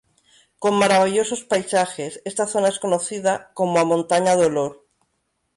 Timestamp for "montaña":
3.85-4.33